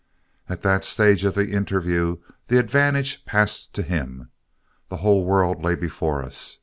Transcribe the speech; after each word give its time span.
At 0.49 0.61
that 0.61 0.83
stage 0.83 1.23
of 1.25 1.35
the 1.35 1.51
interview 1.51 2.17
the 2.47 2.57
advantage 2.57 3.23
passed 3.23 3.71
to 3.75 3.83
him. 3.83 4.31
The 4.89 4.97
whole 5.05 5.23
world 5.25 5.61
lay 5.61 5.75
before 5.75 6.23
us. 6.23 6.57